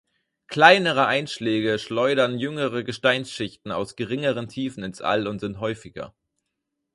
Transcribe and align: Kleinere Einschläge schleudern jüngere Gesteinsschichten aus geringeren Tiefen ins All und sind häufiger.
Kleinere 0.47 1.05
Einschläge 1.05 1.77
schleudern 1.77 2.39
jüngere 2.39 2.83
Gesteinsschichten 2.83 3.71
aus 3.71 3.95
geringeren 3.95 4.47
Tiefen 4.47 4.81
ins 4.83 4.99
All 4.99 5.27
und 5.27 5.37
sind 5.37 5.59
häufiger. 5.59 6.11